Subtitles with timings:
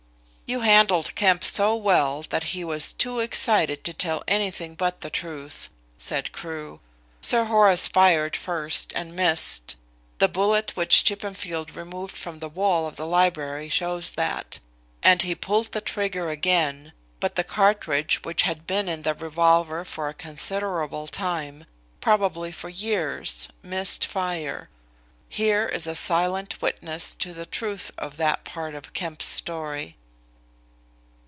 [0.53, 5.09] "You handled Kemp so well that he was too excited to tell anything but the
[5.09, 6.81] truth," said Crewe.
[7.21, 9.77] "Sir Horace fired first and missed
[10.17, 14.59] the bullet which Chippenfield removed from the wall of the library shows that
[15.01, 16.91] and he pulled the trigger again
[17.21, 21.63] but the cartridge which had been in the revolver for a considerable time,
[22.01, 24.67] probably for years, missed fire.
[25.29, 29.95] Here is a silent witness to the truth of that part of Kemp's story."